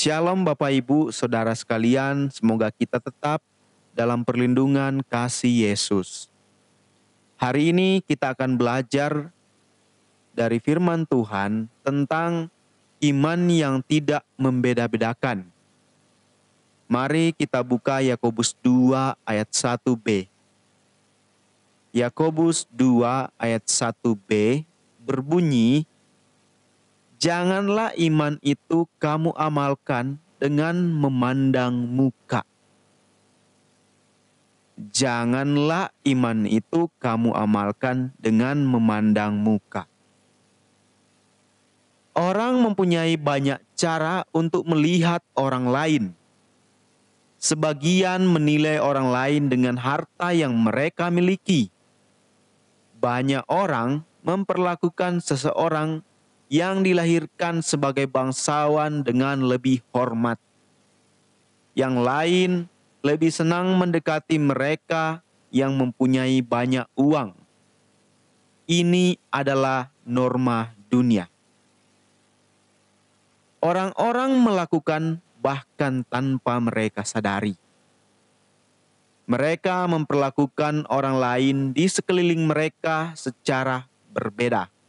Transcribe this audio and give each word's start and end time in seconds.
Shalom 0.00 0.48
Bapak 0.48 0.72
Ibu, 0.72 1.12
Saudara 1.12 1.52
sekalian, 1.52 2.32
semoga 2.32 2.72
kita 2.72 2.96
tetap 3.04 3.44
dalam 3.92 4.24
perlindungan 4.24 5.04
kasih 5.04 5.68
Yesus. 5.68 6.32
Hari 7.36 7.68
ini 7.68 8.00
kita 8.00 8.32
akan 8.32 8.56
belajar 8.56 9.28
dari 10.32 10.56
firman 10.56 11.04
Tuhan 11.04 11.68
tentang 11.84 12.48
iman 13.12 13.40
yang 13.52 13.84
tidak 13.84 14.24
membeda-bedakan. 14.40 15.44
Mari 16.88 17.36
kita 17.36 17.60
buka 17.60 18.00
Yakobus 18.00 18.56
2 18.64 19.20
ayat 19.28 19.52
1b. 19.52 20.32
Yakobus 21.92 22.64
2 22.72 23.36
ayat 23.36 23.68
1b 23.68 24.64
berbunyi, 25.04 25.84
Janganlah 27.20 27.92
iman 28.00 28.40
itu 28.40 28.88
kamu 28.96 29.36
amalkan 29.36 30.16
dengan 30.40 30.88
memandang 30.88 31.76
muka. 31.76 32.48
Janganlah 34.80 35.92
iman 36.08 36.48
itu 36.48 36.88
kamu 36.96 37.36
amalkan 37.36 38.16
dengan 38.16 38.64
memandang 38.64 39.36
muka. 39.36 39.84
Orang 42.16 42.64
mempunyai 42.64 43.20
banyak 43.20 43.60
cara 43.76 44.24
untuk 44.32 44.64
melihat 44.64 45.20
orang 45.36 45.68
lain. 45.68 46.04
Sebagian 47.36 48.24
menilai 48.24 48.80
orang 48.80 49.12
lain 49.12 49.52
dengan 49.52 49.76
harta 49.76 50.32
yang 50.32 50.56
mereka 50.56 51.12
miliki. 51.12 51.68
Banyak 52.96 53.44
orang 53.52 54.08
memperlakukan 54.24 55.20
seseorang 55.20 56.00
yang 56.50 56.82
dilahirkan 56.82 57.62
sebagai 57.62 58.10
bangsawan 58.10 59.06
dengan 59.06 59.46
lebih 59.46 59.86
hormat. 59.94 60.34
Yang 61.78 61.94
lain 62.02 62.50
lebih 63.06 63.30
senang 63.30 63.78
mendekati 63.78 64.34
mereka 64.42 65.22
yang 65.54 65.78
mempunyai 65.78 66.42
banyak 66.42 66.90
uang. 66.98 67.38
Ini 68.66 69.14
adalah 69.30 69.94
norma 70.02 70.74
dunia. 70.90 71.30
Orang-orang 73.62 74.34
melakukan 74.42 75.22
bahkan 75.38 76.02
tanpa 76.10 76.58
mereka 76.58 77.06
sadari. 77.06 77.54
Mereka 79.30 79.86
memperlakukan 79.86 80.90
orang 80.90 81.14
lain 81.14 81.56
di 81.70 81.86
sekeliling 81.86 82.50
mereka 82.50 83.14
secara 83.14 83.86
berbeda 84.10 84.79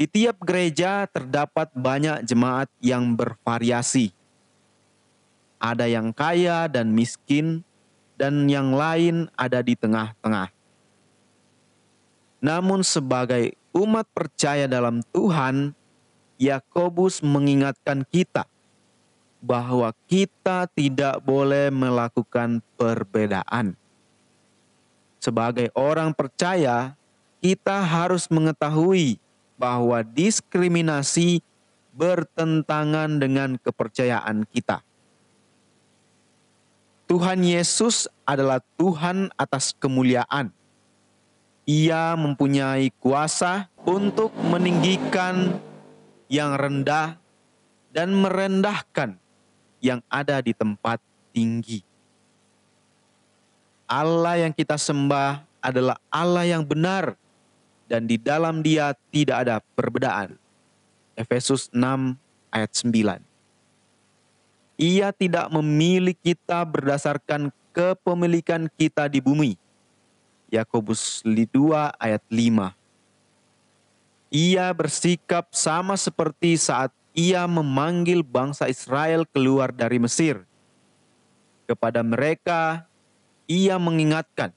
di 0.00 0.08
tiap 0.08 0.40
gereja 0.40 1.04
terdapat 1.04 1.68
banyak 1.76 2.24
jemaat 2.24 2.72
yang 2.80 3.12
bervariasi. 3.12 4.08
Ada 5.60 5.92
yang 5.92 6.16
kaya 6.16 6.72
dan 6.72 6.88
miskin, 6.96 7.60
dan 8.16 8.48
yang 8.48 8.72
lain 8.72 9.28
ada 9.36 9.60
di 9.60 9.76
tengah-tengah. 9.76 10.48
Namun, 12.40 12.80
sebagai 12.80 13.52
umat 13.76 14.08
percaya 14.08 14.64
dalam 14.64 15.04
Tuhan, 15.12 15.76
Yakobus 16.40 17.20
mengingatkan 17.20 18.00
kita 18.08 18.48
bahwa 19.44 19.92
kita 20.08 20.64
tidak 20.72 21.20
boleh 21.20 21.68
melakukan 21.68 22.64
perbedaan. 22.80 23.76
Sebagai 25.20 25.68
orang 25.76 26.16
percaya, 26.16 26.96
kita 27.44 27.84
harus 27.84 28.32
mengetahui 28.32 29.20
bahwa 29.60 30.00
diskriminasi 30.00 31.44
bertentangan 31.92 33.20
dengan 33.20 33.60
kepercayaan 33.60 34.48
kita. 34.48 34.80
Tuhan 37.04 37.44
Yesus 37.44 38.08
adalah 38.24 38.64
Tuhan 38.80 39.28
atas 39.36 39.76
kemuliaan. 39.76 40.48
Ia 41.68 42.16
mempunyai 42.16 42.88
kuasa 42.96 43.68
untuk 43.84 44.32
meninggikan 44.48 45.60
yang 46.30 46.56
rendah 46.56 47.20
dan 47.92 48.14
merendahkan 48.16 49.18
yang 49.82 50.00
ada 50.08 50.40
di 50.40 50.54
tempat 50.54 51.02
tinggi. 51.34 51.82
Allah 53.90 54.46
yang 54.46 54.54
kita 54.54 54.78
sembah 54.78 55.42
adalah 55.58 55.98
Allah 56.08 56.46
yang 56.46 56.62
benar 56.62 57.18
dan 57.90 58.06
di 58.06 58.14
dalam 58.14 58.62
dia 58.62 58.94
tidak 59.10 59.36
ada 59.42 59.58
perbedaan. 59.74 60.38
Efesus 61.18 61.66
6 61.74 62.14
ayat 62.54 62.70
9. 62.70 63.18
Ia 64.78 65.10
tidak 65.10 65.50
memilih 65.50 66.14
kita 66.14 66.62
berdasarkan 66.62 67.50
kepemilikan 67.74 68.70
kita 68.78 69.10
di 69.10 69.18
bumi. 69.18 69.58
Yakobus 70.54 71.26
2 71.26 71.50
ayat 71.98 72.22
5. 72.30 72.72
Ia 74.30 74.70
bersikap 74.70 75.50
sama 75.50 75.98
seperti 75.98 76.54
saat 76.54 76.94
ia 77.10 77.42
memanggil 77.50 78.22
bangsa 78.22 78.70
Israel 78.70 79.26
keluar 79.26 79.74
dari 79.74 79.98
Mesir. 79.98 80.46
Kepada 81.66 82.06
mereka, 82.06 82.86
ia 83.50 83.74
mengingatkan, 83.78 84.54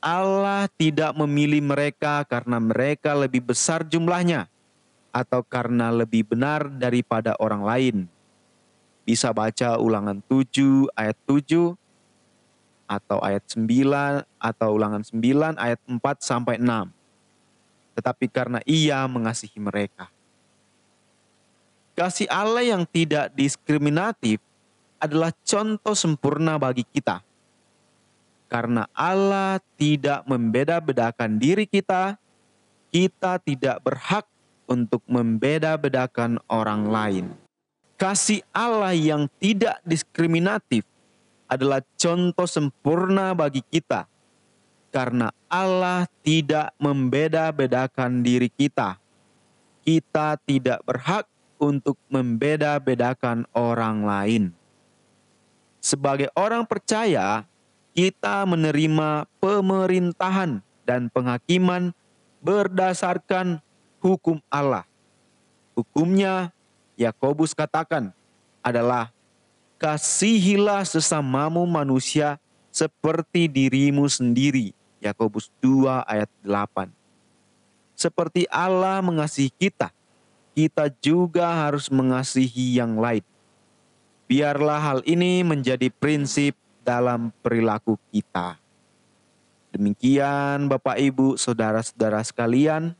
Allah 0.00 0.64
tidak 0.80 1.12
memilih 1.12 1.60
mereka 1.60 2.24
karena 2.24 2.56
mereka 2.56 3.12
lebih 3.12 3.52
besar 3.52 3.84
jumlahnya 3.84 4.48
atau 5.12 5.44
karena 5.44 5.92
lebih 5.92 6.24
benar 6.24 6.72
daripada 6.72 7.36
orang 7.36 7.62
lain. 7.62 7.96
Bisa 9.04 9.28
baca 9.36 9.76
ulangan 9.76 10.24
7 10.24 10.88
ayat 10.96 11.16
7 11.28 11.76
atau 12.88 13.18
ayat 13.20 13.44
9 13.52 14.24
atau 14.40 14.68
ulangan 14.72 15.04
9 15.04 15.60
ayat 15.60 15.80
4 15.84 16.00
sampai 16.24 16.56
6. 16.56 16.88
Tetapi 18.00 18.26
karena 18.32 18.64
ia 18.64 19.04
mengasihi 19.04 19.60
mereka. 19.60 20.08
Kasih 21.92 22.24
Allah 22.32 22.64
yang 22.64 22.88
tidak 22.88 23.28
diskriminatif 23.36 24.40
adalah 24.96 25.36
contoh 25.44 25.92
sempurna 25.92 26.56
bagi 26.56 26.88
kita 26.88 27.20
karena 28.50 28.90
Allah 28.90 29.62
tidak 29.78 30.26
membeda-bedakan 30.26 31.38
diri 31.38 31.70
kita, 31.70 32.18
kita 32.90 33.38
tidak 33.38 33.78
berhak 33.86 34.26
untuk 34.66 35.06
membeda-bedakan 35.06 36.42
orang 36.50 36.90
lain. 36.90 37.26
Kasih 37.94 38.42
Allah 38.50 38.90
yang 38.90 39.30
tidak 39.38 39.78
diskriminatif 39.86 40.82
adalah 41.46 41.78
contoh 41.94 42.48
sempurna 42.50 43.38
bagi 43.38 43.62
kita, 43.62 44.10
karena 44.90 45.30
Allah 45.46 46.10
tidak 46.26 46.74
membeda-bedakan 46.82 48.26
diri 48.26 48.50
kita. 48.50 48.98
Kita 49.86 50.34
tidak 50.42 50.82
berhak 50.82 51.30
untuk 51.60 51.94
membeda-bedakan 52.10 53.46
orang 53.54 54.02
lain. 54.02 54.44
Sebagai 55.80 56.28
orang 56.36 56.64
percaya, 56.68 57.44
kita 57.94 58.46
menerima 58.46 59.26
pemerintahan 59.42 60.62
dan 60.86 61.10
penghakiman 61.10 61.94
berdasarkan 62.40 63.60
hukum 64.00 64.40
Allah. 64.48 64.88
Hukumnya, 65.76 66.50
Yakobus 66.96 67.54
katakan, 67.54 68.12
adalah 68.60 69.12
kasihilah 69.80 70.84
sesamamu 70.84 71.64
manusia 71.64 72.36
seperti 72.68 73.48
dirimu 73.48 74.06
sendiri. 74.06 74.76
Yakobus 75.00 75.48
2 75.64 76.04
ayat 76.04 76.28
8. 76.44 76.92
Seperti 77.96 78.44
Allah 78.48 79.00
mengasihi 79.00 79.52
kita, 79.52 79.92
kita 80.56 80.92
juga 81.00 81.48
harus 81.52 81.88
mengasihi 81.88 82.80
yang 82.80 82.96
lain. 83.00 83.24
Biarlah 84.28 84.78
hal 84.78 85.00
ini 85.08 85.42
menjadi 85.42 85.88
prinsip 85.90 86.54
dalam 86.82 87.30
perilaku 87.44 88.00
kita. 88.10 88.56
Demikian 89.70 90.66
Bapak 90.66 90.98
Ibu, 90.98 91.38
saudara-saudara 91.38 92.24
sekalian 92.26 92.96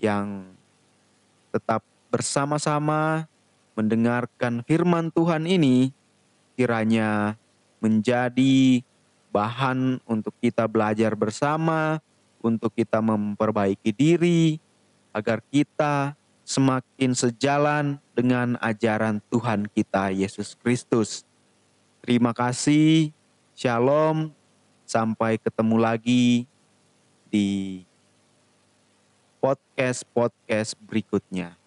yang 0.00 0.48
tetap 1.52 1.84
bersama-sama 2.08 3.28
mendengarkan 3.76 4.64
firman 4.64 5.12
Tuhan 5.12 5.44
ini 5.44 5.92
kiranya 6.56 7.36
menjadi 7.84 8.80
bahan 9.28 10.00
untuk 10.08 10.32
kita 10.40 10.64
belajar 10.64 11.12
bersama, 11.12 12.00
untuk 12.40 12.72
kita 12.72 13.04
memperbaiki 13.04 13.92
diri 13.92 14.56
agar 15.12 15.44
kita 15.52 16.16
semakin 16.46 17.12
sejalan 17.12 17.84
dengan 18.16 18.56
ajaran 18.64 19.20
Tuhan 19.28 19.68
kita 19.68 20.14
Yesus 20.14 20.56
Kristus. 20.56 21.25
Terima 22.06 22.30
kasih. 22.30 23.10
Shalom. 23.58 24.30
Sampai 24.86 25.42
ketemu 25.42 25.74
lagi 25.74 26.46
di 27.26 27.82
podcast-podcast 29.42 30.78
berikutnya. 30.86 31.58